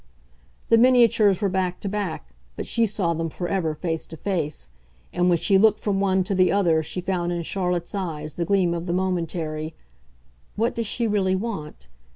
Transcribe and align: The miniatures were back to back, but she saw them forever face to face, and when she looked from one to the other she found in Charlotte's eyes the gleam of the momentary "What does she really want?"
The 0.69 0.79
miniatures 0.79 1.43
were 1.43 1.47
back 1.47 1.79
to 1.81 1.87
back, 1.87 2.33
but 2.55 2.65
she 2.65 2.87
saw 2.87 3.13
them 3.13 3.29
forever 3.29 3.75
face 3.75 4.07
to 4.07 4.17
face, 4.17 4.71
and 5.13 5.29
when 5.29 5.37
she 5.37 5.59
looked 5.59 5.79
from 5.79 5.99
one 5.99 6.23
to 6.23 6.33
the 6.33 6.51
other 6.51 6.81
she 6.81 7.01
found 7.01 7.31
in 7.31 7.43
Charlotte's 7.43 7.93
eyes 7.93 8.33
the 8.33 8.43
gleam 8.45 8.73
of 8.73 8.87
the 8.87 8.93
momentary 8.93 9.75
"What 10.55 10.73
does 10.73 10.87
she 10.87 11.05
really 11.05 11.35
want?" 11.35 11.87